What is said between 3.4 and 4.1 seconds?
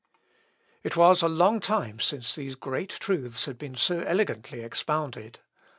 had been so